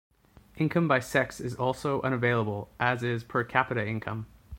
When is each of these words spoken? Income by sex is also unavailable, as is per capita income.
Income 0.57 0.87
by 0.87 0.99
sex 0.99 1.39
is 1.39 1.53
also 1.53 2.01
unavailable, 2.01 2.71
as 2.79 3.03
is 3.03 3.23
per 3.23 3.43
capita 3.43 3.87
income. 3.87 4.25